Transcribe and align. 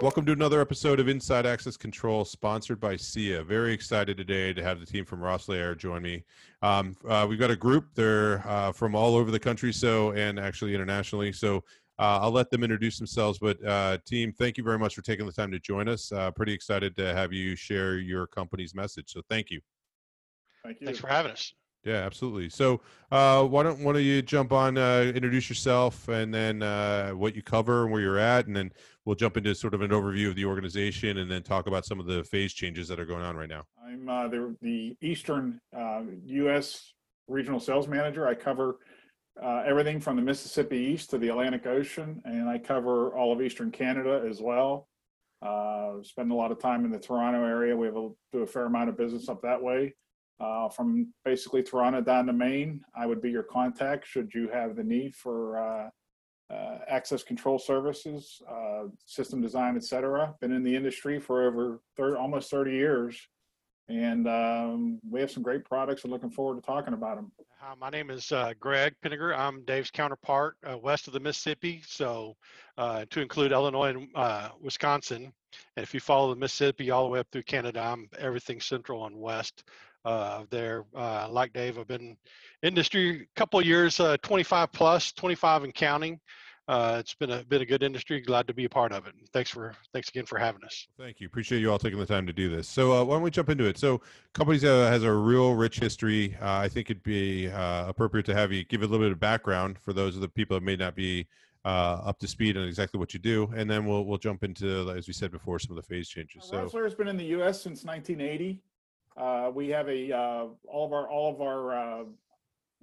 Welcome 0.00 0.24
to 0.24 0.32
another 0.32 0.62
episode 0.62 0.98
of 0.98 1.08
Inside 1.08 1.44
Access 1.44 1.76
Control, 1.76 2.24
sponsored 2.24 2.80
by 2.80 2.96
SIA. 2.96 3.44
Very 3.44 3.74
excited 3.74 4.16
today 4.16 4.54
to 4.54 4.62
have 4.62 4.80
the 4.80 4.86
team 4.86 5.04
from 5.04 5.20
Rosslare 5.20 5.76
join 5.76 6.00
me. 6.00 6.24
Um, 6.62 6.96
uh, 7.06 7.26
we've 7.28 7.38
got 7.38 7.50
a 7.50 7.56
group; 7.56 7.88
they're 7.94 8.42
uh, 8.48 8.72
from 8.72 8.94
all 8.94 9.14
over 9.14 9.30
the 9.30 9.38
country, 9.38 9.74
so 9.74 10.12
and 10.12 10.40
actually 10.40 10.74
internationally. 10.74 11.32
So 11.32 11.58
uh, 11.98 12.20
I'll 12.22 12.30
let 12.30 12.48
them 12.48 12.64
introduce 12.64 12.96
themselves. 12.96 13.38
But 13.38 13.62
uh, 13.62 13.98
team, 14.06 14.32
thank 14.32 14.56
you 14.56 14.64
very 14.64 14.78
much 14.78 14.94
for 14.94 15.02
taking 15.02 15.26
the 15.26 15.32
time 15.32 15.50
to 15.50 15.58
join 15.58 15.86
us. 15.86 16.10
Uh, 16.10 16.30
pretty 16.30 16.54
excited 16.54 16.96
to 16.96 17.12
have 17.12 17.34
you 17.34 17.54
share 17.54 17.98
your 17.98 18.26
company's 18.26 18.74
message. 18.74 19.12
So 19.12 19.20
thank 19.28 19.50
you. 19.50 19.60
Thank 20.64 20.80
you. 20.80 20.86
Thanks 20.86 21.00
for 21.00 21.08
having 21.08 21.32
us. 21.32 21.52
Yeah, 21.84 22.04
absolutely. 22.04 22.50
So, 22.50 22.82
uh, 23.10 23.44
why 23.44 23.62
don't 23.62 23.80
one 23.80 23.96
of 23.96 24.02
you 24.02 24.20
jump 24.20 24.52
on, 24.52 24.76
uh, 24.76 25.10
introduce 25.14 25.48
yourself, 25.48 26.08
and 26.08 26.32
then 26.32 26.62
uh, 26.62 27.12
what 27.12 27.34
you 27.34 27.42
cover 27.42 27.84
and 27.84 27.92
where 27.92 28.02
you're 28.02 28.18
at, 28.18 28.46
and 28.46 28.54
then 28.54 28.70
we'll 29.10 29.16
jump 29.16 29.36
into 29.36 29.52
sort 29.56 29.74
of 29.74 29.82
an 29.82 29.90
overview 29.90 30.28
of 30.28 30.36
the 30.36 30.44
organization, 30.44 31.18
and 31.18 31.28
then 31.28 31.42
talk 31.42 31.66
about 31.66 31.84
some 31.84 31.98
of 31.98 32.06
the 32.06 32.22
phase 32.22 32.52
changes 32.52 32.86
that 32.86 33.00
are 33.00 33.04
going 33.04 33.24
on 33.24 33.36
right 33.36 33.48
now. 33.48 33.64
I'm 33.84 34.08
uh, 34.08 34.28
the, 34.28 34.54
the 34.62 34.96
Eastern 35.02 35.60
uh, 35.76 36.02
U.S. 36.26 36.92
Regional 37.26 37.58
Sales 37.58 37.88
Manager. 37.88 38.28
I 38.28 38.34
cover 38.34 38.78
uh, 39.42 39.64
everything 39.66 39.98
from 39.98 40.14
the 40.14 40.22
Mississippi 40.22 40.76
East 40.76 41.10
to 41.10 41.18
the 41.18 41.26
Atlantic 41.26 41.66
Ocean, 41.66 42.22
and 42.24 42.48
I 42.48 42.58
cover 42.58 43.12
all 43.16 43.32
of 43.32 43.42
Eastern 43.42 43.72
Canada 43.72 44.24
as 44.30 44.40
well. 44.40 44.86
Uh, 45.42 45.94
spend 46.04 46.30
a 46.30 46.34
lot 46.36 46.52
of 46.52 46.60
time 46.60 46.84
in 46.84 46.92
the 46.92 46.98
Toronto 47.00 47.44
area. 47.44 47.76
We 47.76 47.88
have 47.88 47.96
a, 47.96 48.10
do 48.32 48.42
a 48.42 48.46
fair 48.46 48.66
amount 48.66 48.90
of 48.90 48.96
business 48.96 49.28
up 49.28 49.42
that 49.42 49.60
way. 49.60 49.92
Uh, 50.38 50.68
from 50.68 51.12
basically 51.24 51.64
Toronto 51.64 52.00
down 52.00 52.26
to 52.26 52.32
Maine, 52.32 52.80
I 52.96 53.06
would 53.06 53.20
be 53.20 53.30
your 53.32 53.42
contact 53.42 54.06
should 54.06 54.30
you 54.32 54.48
have 54.52 54.76
the 54.76 54.84
need 54.84 55.16
for 55.16 55.90
uh, 56.50 56.78
access 56.88 57.22
control 57.22 57.58
services, 57.58 58.42
uh, 58.50 58.84
system 59.06 59.40
design, 59.40 59.76
et 59.76 59.84
cetera. 59.84 60.34
Been 60.40 60.52
in 60.52 60.62
the 60.62 60.74
industry 60.74 61.18
for 61.20 61.46
over 61.46 61.80
30, 61.96 62.16
almost 62.16 62.50
30 62.50 62.72
years. 62.72 63.20
And 63.88 64.28
um, 64.28 65.00
we 65.08 65.20
have 65.20 65.32
some 65.32 65.42
great 65.42 65.64
products 65.64 66.04
and 66.04 66.12
looking 66.12 66.30
forward 66.30 66.56
to 66.56 66.62
talking 66.62 66.94
about 66.94 67.16
them. 67.16 67.32
Hi, 67.58 67.74
my 67.78 67.90
name 67.90 68.08
is 68.08 68.30
uh, 68.30 68.52
Greg 68.60 68.94
Pinniger. 69.04 69.36
I'm 69.36 69.64
Dave's 69.64 69.90
counterpart 69.90 70.56
uh, 70.64 70.78
west 70.78 71.08
of 71.08 71.12
the 71.12 71.20
Mississippi, 71.20 71.82
so 71.86 72.36
uh, 72.78 73.04
to 73.10 73.20
include 73.20 73.50
Illinois 73.50 73.90
and 73.90 74.08
uh, 74.14 74.50
Wisconsin. 74.60 75.32
And 75.76 75.82
if 75.82 75.92
you 75.92 75.98
follow 75.98 76.32
the 76.32 76.38
Mississippi 76.38 76.92
all 76.92 77.04
the 77.04 77.10
way 77.10 77.18
up 77.18 77.26
through 77.32 77.42
Canada, 77.42 77.80
I'm 77.80 78.08
everything 78.16 78.60
central 78.60 79.06
and 79.06 79.16
west 79.16 79.64
uh, 80.04 80.44
there. 80.50 80.84
Uh, 80.94 81.28
like 81.30 81.52
Dave, 81.52 81.78
I've 81.78 81.88
been 81.88 82.16
industry 82.62 83.22
a 83.22 83.38
couple 83.38 83.60
of 83.60 83.66
years, 83.66 84.00
uh, 84.00 84.16
25 84.22 84.72
plus, 84.72 85.12
25 85.12 85.64
and 85.64 85.74
counting. 85.74 86.20
Uh, 86.68 86.98
it's 87.00 87.14
been 87.14 87.30
a 87.30 87.42
been 87.46 87.62
a 87.62 87.66
good 87.66 87.82
industry. 87.82 88.20
Glad 88.20 88.46
to 88.46 88.54
be 88.54 88.64
a 88.64 88.68
part 88.68 88.92
of 88.92 89.04
it. 89.08 89.14
Thanks 89.32 89.50
for 89.50 89.74
thanks 89.92 90.08
again 90.08 90.24
for 90.24 90.38
having 90.38 90.62
us. 90.62 90.86
Thank 90.96 91.20
you. 91.20 91.26
Appreciate 91.26 91.58
you 91.58 91.68
all 91.72 91.80
taking 91.80 91.98
the 91.98 92.06
time 92.06 92.28
to 92.28 92.32
do 92.32 92.48
this. 92.48 92.68
So 92.68 92.92
uh, 92.92 93.02
why 93.02 93.16
don't 93.16 93.22
we 93.22 93.30
jump 93.32 93.48
into 93.48 93.64
it? 93.64 93.76
So 93.76 94.00
companies 94.34 94.62
uh, 94.62 94.88
has 94.88 95.02
a 95.02 95.12
real 95.12 95.54
rich 95.54 95.80
history. 95.80 96.36
Uh, 96.40 96.58
I 96.58 96.68
think 96.68 96.88
it'd 96.88 97.02
be 97.02 97.48
uh, 97.48 97.88
appropriate 97.88 98.24
to 98.26 98.34
have 98.34 98.52
you 98.52 98.62
give 98.64 98.82
a 98.82 98.86
little 98.86 99.04
bit 99.04 99.10
of 99.10 99.18
background 99.18 99.78
for 99.80 99.92
those 99.92 100.14
of 100.14 100.20
the 100.20 100.28
people 100.28 100.56
that 100.56 100.62
may 100.62 100.76
not 100.76 100.94
be 100.94 101.26
uh, 101.64 102.02
up 102.04 102.20
to 102.20 102.28
speed 102.28 102.56
on 102.56 102.62
exactly 102.62 103.00
what 103.00 103.14
you 103.14 103.20
do, 103.20 103.50
and 103.56 103.68
then 103.68 103.84
we'll 103.84 104.04
we'll 104.04 104.18
jump 104.18 104.44
into, 104.44 104.90
as 104.90 105.08
we 105.08 105.12
said 105.12 105.32
before, 105.32 105.58
some 105.58 105.76
of 105.76 105.82
the 105.82 105.88
phase 105.88 106.08
changes. 106.08 106.44
So 106.44 106.56
Rosslare 106.56 106.84
has 106.84 106.94
been 106.94 107.08
in 107.08 107.16
the 107.16 107.24
U.S. 107.24 107.60
since 107.60 107.84
1980. 107.84 108.62
Uh, 109.16 109.50
we 109.52 109.68
have 109.68 109.88
a 109.88 110.12
uh, 110.12 110.46
all 110.66 110.86
of 110.86 110.92
our 110.92 111.08
all 111.08 111.34
of 111.34 111.40
our 111.40 112.00
uh, 112.00 112.04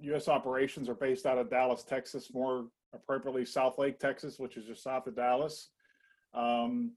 U.S. 0.00 0.28
operations 0.28 0.88
are 0.88 0.94
based 0.94 1.26
out 1.26 1.38
of 1.38 1.50
Dallas, 1.50 1.82
Texas, 1.82 2.32
more 2.32 2.66
appropriately 2.94 3.42
Southlake, 3.42 3.98
Texas, 3.98 4.38
which 4.38 4.56
is 4.56 4.66
just 4.66 4.82
south 4.82 5.06
of 5.06 5.16
Dallas. 5.16 5.68
Um, 6.34 6.92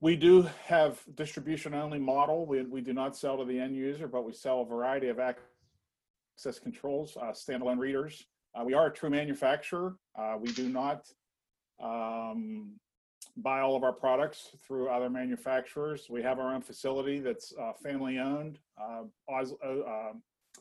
we 0.00 0.14
do 0.14 0.46
have 0.64 1.00
distribution 1.14 1.74
only 1.74 1.98
model. 1.98 2.46
We, 2.46 2.62
we 2.62 2.80
do 2.80 2.92
not 2.92 3.16
sell 3.16 3.38
to 3.38 3.44
the 3.44 3.58
end 3.58 3.74
user, 3.74 4.06
but 4.06 4.24
we 4.24 4.32
sell 4.32 4.60
a 4.60 4.66
variety 4.66 5.08
of 5.08 5.18
access 5.18 6.58
controls, 6.58 7.16
uh, 7.20 7.32
standalone 7.32 7.78
readers. 7.78 8.26
Uh, 8.54 8.64
we 8.64 8.74
are 8.74 8.86
a 8.86 8.92
true 8.92 9.10
manufacturer. 9.10 9.96
Uh, 10.18 10.36
we 10.38 10.52
do 10.52 10.68
not 10.68 11.06
um, 11.82 12.72
buy 13.36 13.60
all 13.60 13.76
of 13.76 13.84
our 13.84 13.92
products 13.92 14.50
through 14.66 14.88
other 14.88 15.10
manufacturers. 15.10 16.08
We 16.08 16.22
have 16.22 16.38
our 16.38 16.54
own 16.54 16.62
facility 16.62 17.20
that's 17.20 17.52
uh, 17.60 17.72
family 17.72 18.18
owned. 18.18 18.58
Uh, 18.80 19.04
uh, 19.30 20.12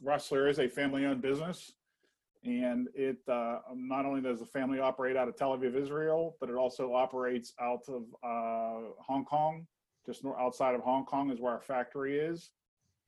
Rosslare 0.03 0.49
is 0.49 0.59
a 0.59 0.67
family 0.67 1.05
owned 1.05 1.21
business. 1.21 1.73
And 2.43 2.89
it 2.93 3.17
uh, 3.27 3.59
not 3.73 4.05
only 4.05 4.21
does 4.21 4.39
the 4.39 4.45
family 4.45 4.79
operate 4.79 5.17
out 5.17 5.27
of 5.27 5.35
Tel 5.35 5.57
Aviv, 5.57 5.75
Israel, 5.75 6.35
but 6.39 6.49
it 6.49 6.55
also 6.55 6.93
operates 6.93 7.53
out 7.59 7.81
of 7.87 8.03
uh, 8.23 8.91
Hong 8.99 9.25
Kong. 9.25 9.65
Just 10.05 10.23
outside 10.39 10.75
of 10.75 10.81
Hong 10.81 11.05
Kong 11.05 11.31
is 11.31 11.39
where 11.39 11.53
our 11.53 11.61
factory 11.61 12.19
is 12.19 12.51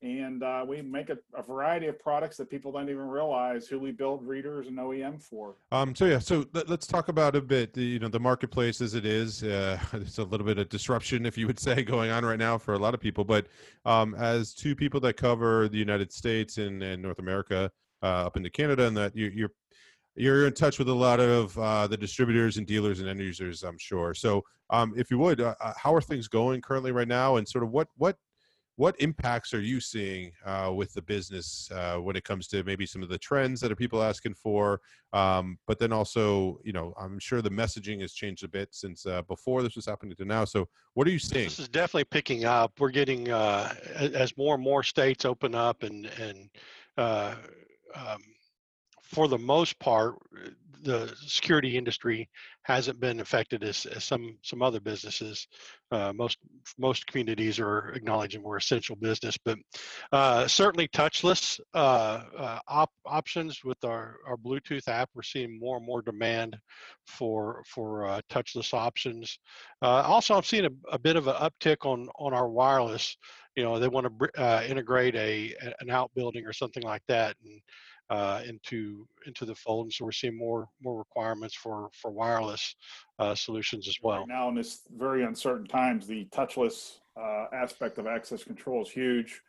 and 0.02 0.42
uh, 0.44 0.64
we 0.66 0.80
make 0.80 1.10
a, 1.10 1.18
a, 1.34 1.42
variety 1.42 1.86
of 1.86 1.98
products 1.98 2.36
that 2.36 2.48
people 2.48 2.70
don't 2.70 2.88
even 2.88 3.08
realize 3.08 3.66
who 3.66 3.80
we 3.80 3.90
build 3.90 4.24
readers 4.24 4.68
and 4.68 4.78
OEM 4.78 5.20
for. 5.20 5.56
Um, 5.72 5.94
so 5.94 6.04
yeah, 6.04 6.20
so 6.20 6.46
let, 6.52 6.70
us 6.70 6.86
talk 6.86 7.08
about 7.08 7.34
a 7.34 7.40
bit, 7.40 7.72
the, 7.72 7.82
you 7.82 7.98
know, 7.98 8.08
the 8.08 8.20
marketplace 8.20 8.80
as 8.80 8.94
it 8.94 9.04
is. 9.04 9.42
Uh, 9.42 9.78
it's 9.94 10.18
a 10.18 10.24
little 10.24 10.46
bit 10.46 10.58
of 10.58 10.68
disruption, 10.68 11.26
if 11.26 11.36
you 11.36 11.48
would 11.48 11.58
say, 11.58 11.82
going 11.84 12.10
on 12.12 12.24
right 12.24 12.38
now 12.38 12.56
for 12.56 12.74
a 12.74 12.78
lot 12.78 12.94
of 12.94 13.00
people. 13.00 13.24
But 13.24 13.46
um, 13.84 14.14
as 14.14 14.54
two 14.54 14.76
people 14.76 15.00
that 15.00 15.16
cover 15.16 15.68
the 15.68 15.78
United 15.78 16.12
States 16.12 16.58
and, 16.58 16.80
and 16.82 17.02
North 17.02 17.18
America 17.18 17.70
uh, 18.02 18.26
up 18.26 18.36
into 18.36 18.50
Canada, 18.50 18.86
and 18.86 18.96
that 18.96 19.16
you, 19.16 19.26
you're 19.34 19.50
you're 20.14 20.48
in 20.48 20.52
touch 20.52 20.80
with 20.80 20.88
a 20.88 20.94
lot 20.94 21.20
of 21.20 21.56
uh, 21.58 21.86
the 21.86 21.96
distributors 21.96 22.56
and 22.56 22.66
dealers 22.66 22.98
and 22.98 23.08
end 23.08 23.20
users, 23.20 23.62
I'm 23.62 23.78
sure. 23.78 24.14
So, 24.14 24.42
um, 24.70 24.92
if 24.96 25.12
you 25.12 25.18
would, 25.18 25.40
uh, 25.40 25.54
uh 25.60 25.72
how 25.76 25.94
are 25.94 26.00
things 26.00 26.26
going 26.26 26.60
currently 26.60 26.90
right 26.92 27.06
now, 27.06 27.36
and 27.36 27.48
sort 27.48 27.62
of 27.64 27.70
what 27.70 27.88
what 27.96 28.16
what 28.78 28.94
impacts 29.00 29.52
are 29.52 29.60
you 29.60 29.80
seeing 29.80 30.30
uh, 30.46 30.70
with 30.72 30.94
the 30.94 31.02
business 31.02 31.68
uh, 31.74 31.96
when 31.96 32.14
it 32.14 32.22
comes 32.22 32.46
to 32.46 32.62
maybe 32.62 32.86
some 32.86 33.02
of 33.02 33.08
the 33.08 33.18
trends 33.18 33.60
that 33.60 33.72
are 33.72 33.76
people 33.76 34.00
asking 34.00 34.34
for? 34.34 34.80
Um, 35.12 35.58
but 35.66 35.80
then 35.80 35.92
also 35.92 36.60
you 36.62 36.72
know 36.72 36.92
i'm 37.00 37.18
sure 37.18 37.40
the 37.40 37.50
messaging 37.50 38.02
has 38.02 38.12
changed 38.12 38.44
a 38.44 38.48
bit 38.48 38.68
since 38.72 39.04
uh, 39.06 39.22
before 39.22 39.62
this 39.62 39.74
was 39.74 39.86
happening 39.86 40.14
to 40.16 40.24
now. 40.24 40.44
So 40.44 40.68
what 40.94 41.08
are 41.08 41.10
you 41.10 41.18
seeing? 41.18 41.46
This 41.46 41.58
is 41.58 41.68
definitely 41.68 42.04
picking 42.04 42.44
up. 42.44 42.72
We're 42.78 42.90
getting 42.90 43.30
uh, 43.30 43.74
as 43.96 44.36
more 44.36 44.54
and 44.54 44.62
more 44.62 44.84
states 44.84 45.24
open 45.24 45.56
up 45.56 45.82
and 45.82 46.06
and 46.20 46.48
uh, 46.96 47.34
um, 47.96 48.22
for 49.08 49.26
the 49.26 49.38
most 49.38 49.78
part, 49.78 50.16
the 50.82 51.12
security 51.16 51.76
industry 51.76 52.28
hasn't 52.62 53.00
been 53.00 53.20
affected 53.20 53.64
as, 53.64 53.86
as 53.86 54.04
some 54.04 54.36
some 54.42 54.62
other 54.62 54.80
businesses. 54.80 55.48
Uh, 55.90 56.12
most 56.12 56.38
most 56.78 57.06
communities 57.06 57.58
are 57.58 57.90
acknowledging 57.94 58.42
we're 58.42 58.58
essential 58.58 58.94
business, 58.96 59.36
but 59.44 59.58
uh, 60.12 60.46
certainly 60.46 60.86
touchless 60.88 61.58
uh, 61.74 62.22
uh 62.36 62.58
op- 62.68 62.92
options 63.06 63.64
with 63.64 63.82
our, 63.84 64.16
our 64.26 64.36
Bluetooth 64.36 64.88
app. 64.88 65.08
We're 65.14 65.22
seeing 65.22 65.58
more 65.58 65.78
and 65.78 65.86
more 65.86 66.02
demand 66.02 66.56
for 67.06 67.62
for 67.66 68.06
uh, 68.06 68.20
touchless 68.30 68.74
options. 68.74 69.38
Uh, 69.82 70.02
also, 70.06 70.34
I'm 70.34 70.42
seeing 70.42 70.66
a, 70.66 70.92
a, 70.92 70.98
bit 70.98 71.16
of 71.16 71.26
an 71.26 71.34
uptick 71.36 71.86
on 71.86 72.08
on 72.18 72.34
our 72.34 72.48
wireless. 72.48 73.16
You 73.56 73.64
know, 73.64 73.78
they 73.80 73.88
want 73.88 74.06
to 74.06 74.70
integrate 74.70 75.16
a 75.16 75.54
an 75.80 75.90
outbuilding 75.90 76.46
or 76.46 76.52
something 76.52 76.82
like 76.82 77.02
that, 77.08 77.34
and 77.44 77.60
uh, 78.10 78.40
into 78.46 79.06
into 79.26 79.44
the 79.44 79.54
fold, 79.54 79.86
and 79.86 79.92
so 79.92 80.04
we're 80.04 80.12
seeing 80.12 80.36
more 80.36 80.68
more 80.82 80.96
requirements 80.96 81.54
for 81.54 81.90
for 81.92 82.10
wireless 82.10 82.74
uh, 83.18 83.34
solutions 83.34 83.86
as 83.88 83.96
well. 84.02 84.20
Right 84.20 84.28
now, 84.28 84.48
in 84.48 84.54
this 84.54 84.82
very 84.96 85.24
uncertain 85.24 85.66
times, 85.66 86.06
the 86.06 86.26
touchless 86.26 86.98
uh, 87.16 87.46
aspect 87.52 87.98
of 87.98 88.06
access 88.06 88.44
control 88.44 88.82
is 88.82 88.90
huge. 88.90 89.42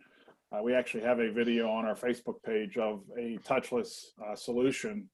Uh, 0.52 0.62
we 0.64 0.74
actually 0.74 1.03
have 1.03 1.20
a 1.20 1.31
video 1.31 1.70
on 1.70 1.86
our 1.86 1.96
Facebook 1.96 2.42
page 2.44 2.78
of 2.78 3.03
a 3.18 3.38
touchless 3.47 4.08
uh, 4.25 4.36
solution 4.36 5.08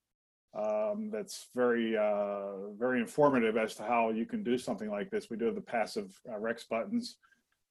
um, 0.58 1.10
that's 1.12 1.50
very 1.54 1.96
uh, 1.96 2.72
very 2.78 3.00
informative 3.00 3.58
as 3.58 3.76
to 3.76 3.84
how 3.84 4.10
you 4.10 4.26
can 4.26 4.44
do 4.44 4.58
something 4.58 4.90
like 4.90 5.12
this. 5.12 5.30
We 5.30 5.38
do 5.38 5.46
have 5.46 5.56
the 5.56 5.62
passive 5.62 6.20
Rex 6.26 6.64
buttons. 6.64 7.18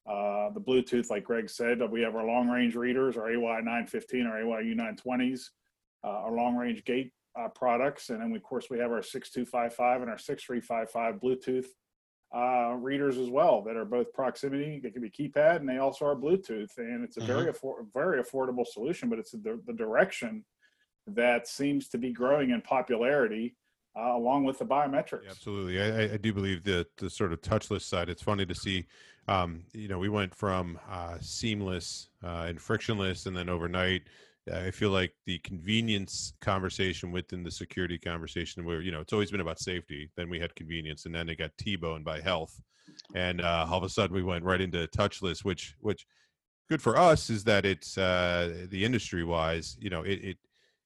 Uh, 0.07 0.51
the 0.51 0.61
Bluetooth, 0.61 1.09
like 1.09 1.25
Greg 1.25 1.49
said, 1.49 1.81
we 1.91 2.03
have 2.03 2.15
our 2.15 2.27
long 2.27 2.47
range 2.47 2.77
readers, 2.77 3.17
our 3.17 3.31
AY915, 3.31 4.27
our 4.27 4.43
AYU920s 4.43 5.49
uh, 6.05 6.09
our 6.09 6.33
long 6.33 6.57
range 6.57 6.85
gate 6.85 7.13
uh, 7.39 7.49
products. 7.49 8.11
And 8.11 8.21
then, 8.21 8.31
we, 8.31 8.37
of 8.37 8.43
course, 8.43 8.69
we 8.71 8.79
have 8.79 8.93
our 8.93 9.03
6255 9.03 10.03
and 10.03 10.11
our 10.11 10.19
6355 10.19 11.21
Bluetooth 11.21 11.67
uh, 12.35 12.75
readers 12.75 13.17
as 13.17 13.31
well 13.31 13.63
that 13.63 13.77
are 13.77 13.85
both 13.85 14.13
proximity. 14.13 14.81
They 14.83 14.91
can 14.91 15.03
be 15.03 15.11
keypad 15.11 15.57
and 15.57 15.69
they 15.69 15.79
also 15.79 16.05
are 16.07 16.17
Bluetooth. 16.17 16.77
And 16.79 17.05
it's 17.05 17.17
a 17.17 17.21
mm-hmm. 17.21 17.27
very, 17.27 17.53
affor- 17.53 17.87
very 17.93 18.23
affordable 18.23 18.67
solution, 18.67 19.09
but 19.09 19.19
it's 19.19 19.33
the, 19.33 19.61
the 19.67 19.73
direction 19.73 20.45
that 21.07 21.47
seems 21.47 21.89
to 21.89 21.99
be 21.99 22.13
growing 22.13 22.51
in 22.51 22.61
popularity. 22.61 23.57
Uh, 23.97 24.17
along 24.17 24.43
with 24.43 24.59
the 24.59 24.65
biometrics. 24.65 25.23
Yeah, 25.23 25.31
absolutely, 25.31 25.81
I, 25.81 26.15
I, 26.15 26.17
do 26.17 26.33
believe 26.33 26.65
that 26.65 26.97
the 26.97 27.09
sort 27.09 27.33
of 27.33 27.41
touchless 27.41 27.83
side. 27.83 28.09
It's 28.09 28.23
funny 28.23 28.45
to 28.45 28.53
see, 28.53 28.87
um, 29.29 29.63
you 29.73 29.87
know, 29.87 30.01
we 30.01 30.09
went 30.09 30.35
from 30.35 30.81
uh, 30.91 31.19
seamless 31.21 32.09
uh, 32.21 32.47
and 32.49 32.61
frictionless, 32.61 33.27
and 33.27 33.37
then 33.37 33.49
overnight 33.49 34.03
I 34.53 34.71
feel 34.71 34.91
like 34.91 35.13
the 35.27 35.39
convenience 35.39 36.35
conversation 36.41 37.13
within 37.13 37.43
the 37.43 37.51
security 37.51 37.99
conversation, 37.99 38.65
where 38.65 38.81
you 38.81 38.93
know 38.93 39.01
it's 39.01 39.13
always 39.13 39.31
been 39.31 39.41
about 39.41 39.59
safety. 39.59 40.11
Then 40.17 40.29
we 40.29 40.39
had 40.39 40.55
convenience, 40.55 41.07
and 41.07 41.15
then 41.15 41.29
it 41.29 41.39
got 41.39 41.57
T-boned 41.59 42.05
by 42.05 42.21
health. 42.21 42.61
and 43.15 43.41
uh, 43.41 43.67
all 43.71 43.79
of 43.79 43.85
a 43.85 43.89
sudden 43.89 44.15
we 44.15 44.23
went 44.23 44.45
right 44.45 44.61
into 44.61 44.87
touchless, 44.89 45.45
which 45.45 45.75
which 45.81 46.07
good 46.69 46.83
for 46.83 46.97
us 46.97 47.31
is 47.31 47.45
that 47.45 47.65
it's 47.65 47.97
uh, 47.99 48.67
the 48.71 48.85
industry 48.85 49.25
wise, 49.25 49.77
you 49.81 49.91
know, 49.91 50.03
it, 50.03 50.25
it 50.25 50.39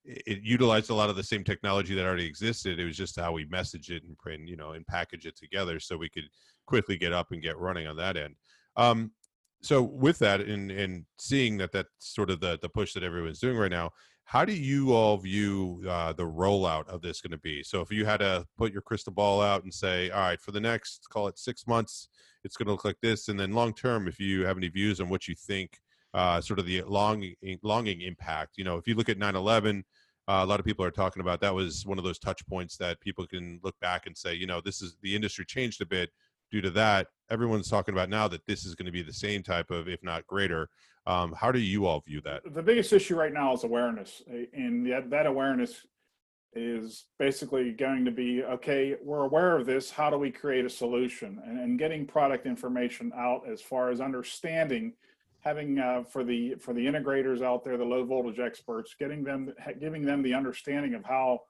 it 0.04 0.42
utilized 0.42 0.90
a 0.90 0.94
lot 0.94 1.10
of 1.10 1.16
the 1.16 1.22
same 1.22 1.44
technology 1.44 1.94
that 1.94 2.06
already 2.06 2.26
existed. 2.26 2.78
It 2.78 2.84
was 2.84 2.96
just 2.96 3.18
how 3.18 3.32
we 3.32 3.44
message 3.46 3.90
it 3.90 4.04
and 4.04 4.16
print, 4.16 4.48
you 4.48 4.56
know, 4.56 4.72
and 4.72 4.86
package 4.86 5.26
it 5.26 5.36
together 5.36 5.78
so 5.78 5.98
we 5.98 6.08
could 6.08 6.28
quickly 6.66 6.96
get 6.96 7.12
up 7.12 7.30
and 7.30 7.42
get 7.42 7.58
running 7.58 7.86
on 7.86 7.96
that 7.96 8.16
end. 8.16 8.34
Um, 8.76 9.12
so 9.60 9.82
with 9.82 10.18
that 10.20 10.40
and 10.40 10.70
and 10.70 11.04
seeing 11.18 11.58
that 11.58 11.72
that's 11.72 11.88
sort 11.98 12.30
of 12.30 12.40
the 12.40 12.58
the 12.62 12.68
push 12.68 12.92
that 12.94 13.02
everyone's 13.02 13.40
doing 13.40 13.56
right 13.56 13.70
now, 13.70 13.90
how 14.24 14.44
do 14.44 14.52
you 14.52 14.92
all 14.92 15.16
view 15.16 15.82
uh, 15.88 16.12
the 16.12 16.24
rollout 16.24 16.86
of 16.88 17.00
this 17.00 17.20
going 17.20 17.32
to 17.32 17.38
be? 17.38 17.62
So 17.62 17.80
if 17.80 17.90
you 17.90 18.04
had 18.04 18.20
to 18.20 18.46
put 18.56 18.72
your 18.72 18.82
crystal 18.82 19.12
ball 19.12 19.40
out 19.40 19.64
and 19.64 19.72
say, 19.72 20.10
all 20.10 20.20
right, 20.20 20.40
for 20.40 20.52
the 20.52 20.60
next 20.60 21.08
call 21.10 21.28
it 21.28 21.38
six 21.38 21.66
months, 21.66 22.08
it's 22.44 22.56
going 22.56 22.66
to 22.66 22.72
look 22.72 22.84
like 22.84 23.00
this, 23.02 23.28
and 23.28 23.40
then 23.40 23.52
long 23.52 23.72
term, 23.72 24.06
if 24.06 24.20
you 24.20 24.44
have 24.44 24.56
any 24.56 24.68
views 24.68 25.00
on 25.00 25.08
what 25.08 25.28
you 25.28 25.34
think, 25.34 25.78
uh, 26.14 26.40
sort 26.40 26.58
of 26.58 26.66
the 26.66 26.82
long 26.82 27.24
longing 27.62 28.02
impact. 28.02 28.58
You 28.58 28.64
know, 28.64 28.76
if 28.76 28.86
you 28.86 28.94
look 28.94 29.08
at 29.08 29.18
9/11. 29.18 29.82
Uh, 30.30 30.44
a 30.44 30.46
lot 30.46 30.60
of 30.60 30.66
people 30.66 30.84
are 30.84 30.90
talking 30.90 31.22
about 31.22 31.40
that 31.40 31.54
was 31.54 31.86
one 31.86 31.96
of 31.96 32.04
those 32.04 32.18
touch 32.18 32.46
points 32.46 32.76
that 32.76 33.00
people 33.00 33.26
can 33.26 33.58
look 33.64 33.74
back 33.80 34.04
and 34.04 34.14
say, 34.14 34.34
you 34.34 34.46
know, 34.46 34.60
this 34.60 34.82
is 34.82 34.94
the 35.00 35.16
industry 35.16 35.42
changed 35.42 35.80
a 35.80 35.86
bit 35.86 36.10
due 36.50 36.60
to 36.60 36.70
that. 36.70 37.08
Everyone's 37.30 37.68
talking 37.68 37.94
about 37.94 38.08
now 38.08 38.28
that 38.28 38.46
this 38.46 38.64
is 38.64 38.74
going 38.74 38.86
to 38.86 38.92
be 38.92 39.02
the 39.02 39.12
same 39.12 39.42
type 39.42 39.70
of, 39.70 39.88
if 39.88 40.02
not 40.02 40.26
greater. 40.26 40.68
Um, 41.06 41.32
how 41.32 41.52
do 41.52 41.58
you 41.58 41.86
all 41.86 42.00
view 42.00 42.20
that? 42.22 42.42
The 42.54 42.62
biggest 42.62 42.92
issue 42.92 43.16
right 43.16 43.32
now 43.32 43.54
is 43.54 43.64
awareness, 43.64 44.22
and 44.52 44.90
that, 44.90 45.10
that 45.10 45.26
awareness 45.26 45.86
is 46.54 47.06
basically 47.18 47.72
going 47.72 48.04
to 48.04 48.10
be 48.10 48.42
okay. 48.42 48.96
We're 49.02 49.24
aware 49.24 49.56
of 49.56 49.66
this. 49.66 49.90
How 49.90 50.10
do 50.10 50.18
we 50.18 50.30
create 50.30 50.64
a 50.64 50.70
solution? 50.70 51.40
And, 51.46 51.60
and 51.60 51.78
getting 51.78 52.06
product 52.06 52.46
information 52.46 53.12
out 53.16 53.42
as 53.50 53.60
far 53.60 53.90
as 53.90 54.00
understanding 54.00 54.94
having 55.40 55.78
uh, 55.78 56.02
for 56.02 56.24
the 56.24 56.54
for 56.56 56.74
the 56.74 56.84
integrators 56.84 57.42
out 57.42 57.64
there, 57.64 57.76
the 57.76 57.84
low 57.84 58.04
voltage 58.04 58.38
experts, 58.38 58.94
getting 58.98 59.22
them 59.22 59.52
giving 59.80 60.02
them 60.02 60.22
the 60.22 60.34
understanding 60.34 60.94
of 60.94 61.04
how 61.04 61.40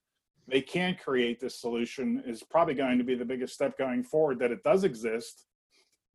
they 0.48 0.62
can 0.62 0.96
create 0.96 1.38
this 1.38 1.60
solution 1.60 2.22
is 2.26 2.42
probably 2.42 2.74
going 2.74 2.98
to 2.98 3.04
be 3.04 3.14
the 3.14 3.24
biggest 3.24 3.54
step 3.54 3.76
going 3.76 4.02
forward. 4.02 4.38
That 4.38 4.50
it 4.50 4.64
does 4.64 4.82
exist, 4.82 5.44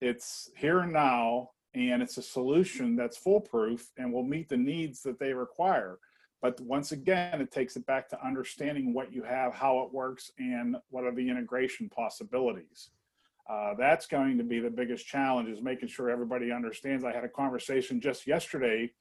it's 0.01 0.49
here 0.57 0.79
and 0.79 0.91
now, 0.91 1.51
and 1.75 2.01
it's 2.01 2.17
a 2.17 2.23
solution 2.23 2.95
that's 2.95 3.17
foolproof 3.17 3.91
and 3.97 4.11
will 4.11 4.23
meet 4.23 4.49
the 4.49 4.57
needs 4.57 5.01
that 5.03 5.19
they 5.19 5.33
require. 5.33 5.99
But 6.41 6.59
once 6.59 6.91
again, 6.91 7.39
it 7.41 7.51
takes 7.51 7.77
it 7.77 7.85
back 7.85 8.09
to 8.09 8.25
understanding 8.25 8.93
what 8.93 9.13
you 9.13 9.23
have, 9.23 9.53
how 9.53 9.79
it 9.79 9.93
works, 9.93 10.31
and 10.37 10.75
what 10.89 11.05
are 11.05 11.13
the 11.13 11.29
integration 11.29 11.89
possibilities. 11.89 12.89
Uh, 13.49 13.73
that's 13.77 14.05
going 14.05 14.37
to 14.37 14.43
be 14.43 14.59
the 14.59 14.69
biggest 14.69 15.05
challenge 15.05 15.49
is 15.49 15.61
making 15.61 15.89
sure 15.89 16.09
everybody 16.09 16.51
understands. 16.51 17.03
I 17.03 17.13
had 17.13 17.23
a 17.23 17.29
conversation 17.29 18.01
just 18.01 18.25
yesterday 18.27 18.91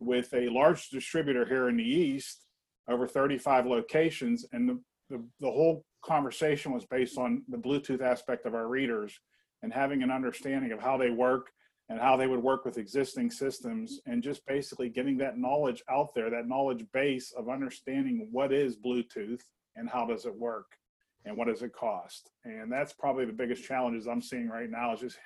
with 0.00 0.32
a 0.34 0.48
large 0.48 0.88
distributor 0.90 1.46
here 1.46 1.68
in 1.68 1.76
the 1.76 1.84
East, 1.84 2.46
over 2.88 3.06
35 3.06 3.66
locations, 3.66 4.44
and 4.52 4.68
the, 4.68 4.80
the, 5.10 5.24
the 5.40 5.50
whole 5.50 5.84
conversation 6.04 6.72
was 6.72 6.84
based 6.86 7.18
on 7.18 7.42
the 7.48 7.56
Bluetooth 7.56 8.02
aspect 8.02 8.46
of 8.46 8.54
our 8.54 8.68
readers 8.68 9.18
and 9.62 9.72
having 9.72 10.02
an 10.02 10.10
understanding 10.10 10.72
of 10.72 10.80
how 10.80 10.96
they 10.96 11.10
work 11.10 11.50
and 11.88 12.00
how 12.00 12.16
they 12.16 12.26
would 12.26 12.42
work 12.42 12.64
with 12.64 12.78
existing 12.78 13.30
systems 13.30 14.00
and 14.06 14.22
just 14.22 14.44
basically 14.46 14.88
getting 14.88 15.16
that 15.18 15.38
knowledge 15.38 15.82
out 15.90 16.14
there, 16.14 16.30
that 16.30 16.48
knowledge 16.48 16.84
base 16.92 17.32
of 17.36 17.48
understanding 17.48 18.28
what 18.30 18.52
is 18.52 18.76
Bluetooth 18.76 19.40
and 19.76 19.88
how 19.88 20.06
does 20.06 20.26
it 20.26 20.34
work 20.34 20.66
and 21.24 21.36
what 21.36 21.48
does 21.48 21.62
it 21.62 21.72
cost 21.72 22.30
and 22.44 22.70
that's 22.70 22.92
probably 22.92 23.24
the 23.24 23.32
biggest 23.32 23.64
challenges 23.64 24.06
i'm 24.06 24.20
seeing 24.20 24.48
right 24.48 24.70
now 24.70 24.92
is 24.92 25.00
just 25.00 25.18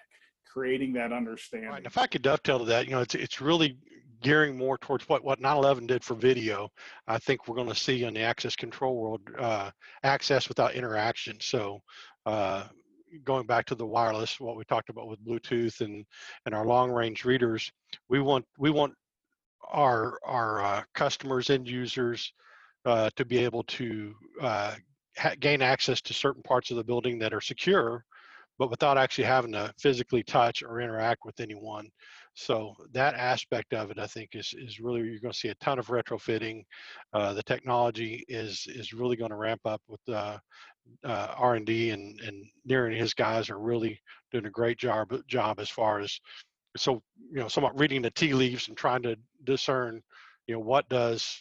creating 0.46 0.92
that 0.92 1.12
understanding 1.12 1.70
right. 1.70 1.86
if 1.86 1.98
i 1.98 2.06
could 2.06 2.22
dovetail 2.22 2.58
to 2.58 2.64
that 2.64 2.86
you 2.86 2.92
know 2.92 3.00
it's 3.00 3.14
it's 3.14 3.40
really 3.40 3.78
gearing 4.26 4.56
more 4.56 4.76
towards 4.78 5.08
what 5.08 5.22
what 5.22 5.40
9/11 5.40 5.86
did 5.86 6.02
for 6.02 6.16
video 6.16 6.68
i 7.06 7.16
think 7.16 7.46
we're 7.46 7.54
going 7.54 7.68
to 7.68 7.74
see 7.76 8.02
in 8.02 8.14
the 8.14 8.20
access 8.20 8.56
control 8.56 8.96
world 8.96 9.20
uh, 9.38 9.70
access 10.02 10.48
without 10.48 10.74
interaction. 10.74 11.36
So 11.40 11.80
uh, 12.26 12.64
going 13.22 13.46
back 13.46 13.66
to 13.66 13.76
the 13.76 13.86
wireless 13.86 14.40
what 14.40 14.56
we 14.56 14.64
talked 14.64 14.88
about 14.88 15.06
with 15.06 15.24
bluetooth 15.24 15.80
and 15.80 16.04
and 16.44 16.54
our 16.56 16.66
long 16.66 16.90
range 16.90 17.24
readers 17.24 17.70
we 18.08 18.18
want 18.20 18.44
we 18.58 18.70
want 18.70 18.92
our 19.72 20.18
our 20.24 20.60
uh, 20.60 20.82
customers 20.92 21.48
end 21.48 21.68
users 21.68 22.32
uh, 22.84 23.08
to 23.14 23.24
be 23.24 23.38
able 23.38 23.62
to 23.64 24.12
uh, 24.40 24.74
ha- 25.16 25.34
gain 25.38 25.62
access 25.62 26.00
to 26.00 26.12
certain 26.12 26.42
parts 26.42 26.72
of 26.72 26.76
the 26.76 26.84
building 26.84 27.18
that 27.18 27.34
are 27.34 27.40
secure, 27.40 28.04
but 28.58 28.70
without 28.70 28.98
actually 28.98 29.24
having 29.24 29.52
to 29.52 29.72
physically 29.78 30.22
touch 30.22 30.62
or 30.62 30.80
interact 30.80 31.20
with 31.24 31.38
anyone. 31.40 31.88
So 32.34 32.74
that 32.92 33.14
aspect 33.14 33.72
of 33.74 33.90
it, 33.90 33.98
I 33.98 34.06
think, 34.06 34.30
is 34.34 34.54
is 34.56 34.80
really 34.80 35.00
you're 35.00 35.20
going 35.20 35.32
to 35.32 35.38
see 35.38 35.48
a 35.48 35.54
ton 35.56 35.78
of 35.78 35.86
retrofitting. 35.86 36.64
Uh, 37.12 37.32
the 37.32 37.42
technology 37.42 38.24
is 38.28 38.66
is 38.68 38.92
really 38.92 39.16
going 39.16 39.30
to 39.30 39.36
ramp 39.36 39.62
up 39.64 39.80
with 39.88 40.00
uh, 40.08 40.38
uh, 41.04 41.34
R&D, 41.36 41.90
and 41.90 42.20
and 42.20 42.44
Near 42.64 42.86
and 42.86 42.96
his 42.96 43.14
guys 43.14 43.48
are 43.50 43.58
really 43.58 43.98
doing 44.32 44.46
a 44.46 44.50
great 44.50 44.78
job 44.78 45.14
job 45.28 45.60
as 45.60 45.70
far 45.70 46.00
as 46.00 46.18
so 46.76 47.02
you 47.32 47.40
know 47.40 47.48
somewhat 47.48 47.78
reading 47.78 48.02
the 48.02 48.10
tea 48.10 48.34
leaves 48.34 48.68
and 48.68 48.76
trying 48.76 49.02
to 49.02 49.16
discern 49.44 50.02
you 50.46 50.54
know 50.54 50.60
what 50.60 50.86
does 50.90 51.38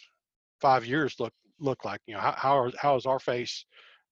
five 0.60 0.86
years 0.86 1.16
look 1.18 1.32
look 1.60 1.84
like? 1.84 2.00
You 2.06 2.14
know, 2.14 2.20
how 2.20 2.34
how, 2.36 2.58
are, 2.58 2.72
how 2.78 2.96
is 2.96 3.06
our 3.06 3.18
face 3.18 3.64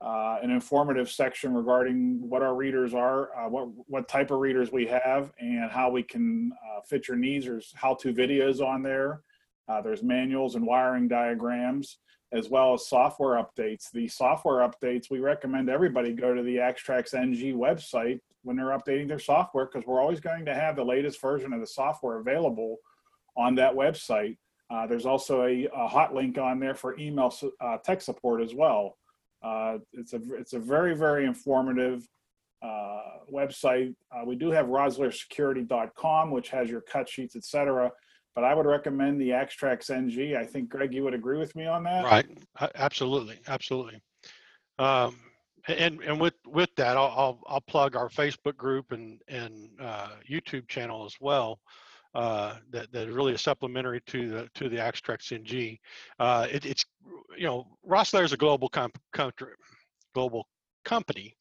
uh, 0.00 0.38
an 0.40 0.52
informative 0.52 1.10
section 1.10 1.52
regarding 1.52 2.20
what 2.28 2.42
our 2.42 2.54
readers 2.54 2.94
are, 2.94 3.36
uh, 3.36 3.48
what 3.48 3.66
what 3.88 4.06
type 4.06 4.30
of 4.30 4.38
readers 4.38 4.70
we 4.70 4.86
have, 4.86 5.32
and 5.40 5.68
how 5.68 5.90
we 5.90 6.04
can 6.04 6.52
uh, 6.64 6.80
fit 6.88 7.08
your 7.08 7.16
needs. 7.16 7.46
There's 7.46 7.72
how-to 7.74 8.14
videos 8.14 8.64
on 8.64 8.84
there. 8.84 9.22
Uh, 9.66 9.80
there's 9.80 10.04
manuals 10.04 10.54
and 10.54 10.64
wiring 10.64 11.08
diagrams 11.08 11.98
as 12.32 12.48
well 12.48 12.74
as 12.74 12.88
software 12.88 13.42
updates. 13.42 13.90
The 13.90 14.08
software 14.08 14.66
updates, 14.68 15.10
we 15.10 15.20
recommend 15.20 15.68
everybody 15.68 16.12
go 16.12 16.34
to 16.34 16.42
the 16.42 16.56
Axtrax 16.56 17.14
NG 17.14 17.54
website 17.54 18.20
when 18.42 18.56
they're 18.56 18.66
updating 18.66 19.06
their 19.06 19.18
software 19.18 19.66
because 19.66 19.86
we're 19.86 20.00
always 20.00 20.20
going 20.20 20.46
to 20.46 20.54
have 20.54 20.74
the 20.74 20.84
latest 20.84 21.20
version 21.20 21.52
of 21.52 21.60
the 21.60 21.66
software 21.66 22.18
available 22.18 22.78
on 23.36 23.54
that 23.56 23.74
website. 23.74 24.36
Uh, 24.70 24.86
there's 24.86 25.04
also 25.06 25.42
a, 25.42 25.68
a, 25.74 25.86
hot 25.86 26.14
link 26.14 26.38
on 26.38 26.58
there 26.58 26.74
for 26.74 26.98
email 26.98 27.32
uh, 27.60 27.76
tech 27.78 28.00
support 28.00 28.40
as 28.42 28.54
well. 28.54 28.96
Uh, 29.42 29.76
it's 29.92 30.14
a 30.14 30.20
it's 30.38 30.54
a 30.54 30.58
very 30.58 30.94
very 30.94 31.26
informative 31.26 32.08
uh, 32.62 33.18
website. 33.30 33.94
Uh, 34.10 34.24
we 34.24 34.34
do 34.34 34.50
have 34.50 34.66
RosslareSecurity.com, 34.66 36.30
which 36.30 36.48
has 36.48 36.70
your 36.70 36.80
cut 36.80 37.08
sheets, 37.08 37.36
etc 37.36 37.92
but 38.34 38.44
I 38.44 38.54
would 38.54 38.66
recommend 38.66 39.20
the 39.20 39.30
Axtrax 39.30 39.90
NG. 39.90 40.36
I 40.36 40.44
think 40.44 40.70
Greg, 40.70 40.94
you 40.94 41.04
would 41.04 41.14
agree 41.14 41.38
with 41.38 41.54
me 41.54 41.66
on 41.66 41.82
that. 41.84 42.04
Right. 42.04 42.26
Absolutely. 42.74 43.38
Absolutely. 43.46 44.00
Um, 44.78 45.16
and 45.68 46.00
and 46.02 46.20
with 46.20 46.34
with 46.46 46.70
that, 46.76 46.96
I'll, 46.96 47.14
I'll, 47.16 47.40
I'll 47.46 47.60
plug 47.60 47.94
our 47.94 48.08
Facebook 48.08 48.56
group 48.56 48.92
and 48.92 49.20
and 49.28 49.70
uh, 49.80 50.08
YouTube 50.28 50.68
channel 50.68 51.04
as 51.04 51.14
well. 51.20 51.60
Uh, 52.14 52.56
that 52.70 52.92
that 52.92 53.08
is 53.08 53.14
really 53.14 53.32
a 53.32 53.38
supplementary 53.38 54.00
to 54.06 54.28
the 54.28 54.48
to 54.54 54.68
the 54.68 54.76
Axtrax 54.76 55.32
NG. 55.32 55.78
Uh, 56.18 56.46
it, 56.50 56.66
it's 56.66 56.84
you 57.36 57.44
know 57.44 57.66
Rosslare 57.88 58.24
is 58.24 58.32
a 58.32 58.36
global 58.36 58.68
comp- 58.68 59.00
country, 59.12 59.52
global 60.14 60.46
company. 60.84 61.36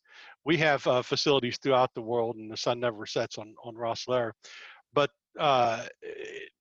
We 0.45 0.57
have 0.57 0.85
uh, 0.87 1.01
facilities 1.01 1.57
throughout 1.57 1.93
the 1.93 2.01
world, 2.01 2.35
and 2.35 2.49
the 2.49 2.57
sun 2.57 2.79
never 2.79 3.05
sets 3.05 3.37
on 3.37 3.55
on 3.63 3.75
Rosslare. 3.75 4.31
But 4.93 5.09
uh, 5.39 5.85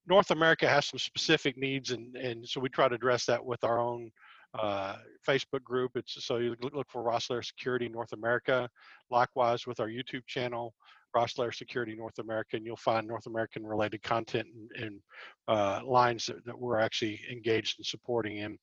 North 0.06 0.30
America 0.30 0.68
has 0.68 0.87
some 0.87 0.99
specific 0.99 1.56
needs, 1.56 1.90
and 1.90 2.16
and 2.16 2.49
so 2.49 2.60
we 2.60 2.68
try 2.68 2.88
to 2.88 2.94
address 2.94 3.25
that 3.26 3.44
with 3.44 3.62
our 3.64 3.78
own 3.78 4.10
uh, 4.58 4.96
Facebook 5.26 5.62
group. 5.62 5.92
It's 5.94 6.25
so 6.25 6.38
you 6.38 6.56
look 6.60 6.90
for 6.90 7.02
Rosslare 7.02 7.44
Security 7.44 7.88
North 7.88 8.12
America. 8.12 8.68
Likewise 9.10 9.66
with 9.66 9.80
our 9.80 9.88
YouTube 9.88 10.26
channel, 10.26 10.75
Rosslare 11.16 11.54
Security 11.54 11.94
North 11.96 12.18
America, 12.18 12.56
and 12.56 12.66
you'll 12.66 12.76
find 12.76 13.06
North 13.06 13.26
American 13.26 13.66
related 13.66 14.02
content 14.02 14.49
and, 14.54 14.84
and 14.84 15.00
uh, 15.49 15.80
lines 15.84 16.26
that, 16.26 16.44
that 16.46 16.58
we're 16.58 16.78
actually 16.78 17.20
engaged 17.30 17.78
in 17.78 17.84
supporting 17.84 18.38
in. 18.38 18.58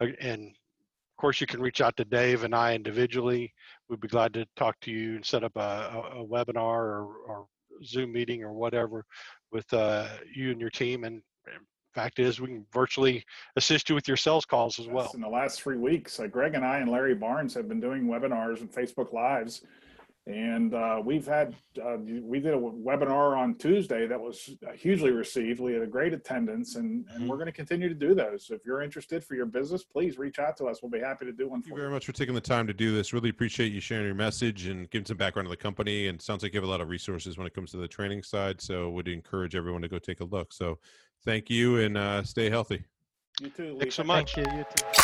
Uh, 0.00 0.06
And 0.20 0.42
of 0.48 1.16
course, 1.20 1.40
you 1.40 1.46
can 1.46 1.60
reach 1.60 1.82
out 1.82 1.96
to 1.98 2.04
Dave 2.06 2.44
and 2.44 2.54
I 2.54 2.74
individually. 2.74 3.52
We'd 3.88 4.00
be 4.00 4.08
glad 4.08 4.32
to 4.34 4.46
talk 4.56 4.80
to 4.80 4.90
you 4.90 5.16
and 5.16 5.24
set 5.24 5.44
up 5.44 5.54
a, 5.56 5.60
a, 5.60 6.22
a 6.22 6.26
webinar 6.26 6.80
or, 6.80 7.06
or 7.28 7.46
Zoom 7.84 8.12
meeting 8.12 8.42
or 8.42 8.52
whatever 8.52 9.04
with 9.52 9.72
uh, 9.72 10.08
you 10.34 10.50
and 10.50 10.60
your 10.60 10.70
team. 10.70 11.04
And 11.04 11.22
and 11.46 11.64
fact 11.94 12.18
is, 12.18 12.40
we 12.40 12.48
can 12.48 12.66
virtually 12.72 13.24
assist 13.56 13.88
you 13.88 13.94
with 13.94 14.06
your 14.06 14.16
sales 14.16 14.44
calls 14.44 14.78
as 14.78 14.86
well. 14.86 15.06
Yes, 15.06 15.14
In 15.14 15.20
the 15.20 15.28
last 15.28 15.62
three 15.62 15.76
weeks, 15.76 16.20
uh, 16.20 16.26
Greg 16.26 16.54
and 16.54 16.64
I 16.64 16.78
and 16.78 16.90
Larry 16.90 17.14
Barnes 17.14 17.54
have 17.54 17.68
been 17.68 17.80
doing 17.80 18.04
webinars 18.04 18.60
and 18.60 18.70
Facebook 18.70 19.12
Lives. 19.12 19.62
And 20.30 20.74
uh, 20.74 21.02
we've 21.04 21.26
had, 21.26 21.56
uh, 21.84 21.96
we 21.98 22.38
did 22.38 22.54
a 22.54 22.56
webinar 22.56 23.36
on 23.36 23.56
Tuesday 23.56 24.06
that 24.06 24.20
was 24.20 24.50
hugely 24.76 25.10
received. 25.10 25.58
We 25.58 25.72
had 25.72 25.82
a 25.82 25.86
great 25.86 26.12
attendance 26.12 26.76
and, 26.76 27.04
and 27.12 27.28
we're 27.28 27.36
going 27.36 27.46
to 27.46 27.52
continue 27.52 27.88
to 27.88 27.94
do 27.94 28.14
those. 28.14 28.46
So 28.46 28.54
if 28.54 28.60
you're 28.64 28.80
interested 28.80 29.24
for 29.24 29.34
your 29.34 29.46
business, 29.46 29.82
please 29.82 30.18
reach 30.18 30.38
out 30.38 30.56
to 30.58 30.66
us. 30.66 30.82
We'll 30.82 30.90
be 30.90 31.00
happy 31.00 31.24
to 31.24 31.32
do 31.32 31.48
one 31.48 31.62
Thank 31.62 31.66
you 31.66 31.70
for 31.70 31.78
you. 31.78 31.82
very 31.82 31.92
much 31.92 32.06
for 32.06 32.12
taking 32.12 32.34
the 32.34 32.40
time 32.40 32.68
to 32.68 32.72
do 32.72 32.94
this. 32.94 33.12
Really 33.12 33.30
appreciate 33.30 33.72
you 33.72 33.80
sharing 33.80 34.06
your 34.06 34.14
message 34.14 34.66
and 34.66 34.88
giving 34.90 35.06
some 35.06 35.16
background 35.16 35.48
on 35.48 35.50
the 35.50 35.56
company. 35.56 36.06
And 36.06 36.22
sounds 36.22 36.44
like 36.44 36.54
you 36.54 36.60
have 36.60 36.68
a 36.68 36.70
lot 36.70 36.80
of 36.80 36.88
resources 36.88 37.36
when 37.36 37.46
it 37.48 37.54
comes 37.54 37.72
to 37.72 37.78
the 37.78 37.88
training 37.88 38.22
side. 38.22 38.60
So 38.60 38.88
would 38.90 39.08
encourage 39.08 39.56
everyone 39.56 39.82
to 39.82 39.88
go 39.88 39.98
take 39.98 40.20
a 40.20 40.24
look. 40.24 40.52
So 40.52 40.78
thank 41.24 41.50
you 41.50 41.78
and 41.80 41.98
uh, 41.98 42.22
stay 42.22 42.48
healthy. 42.50 42.84
You 43.40 43.50
too. 43.50 43.72
Lee. 43.72 43.80
Thanks 43.80 43.96
so 43.96 44.04
much. 44.04 44.34
Thank 44.34 44.46
you. 44.46 44.58
You 44.58 44.64
too. 44.76 45.02